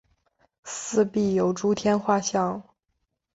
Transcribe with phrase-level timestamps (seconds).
[0.63, 2.63] 四壁有诸天画像。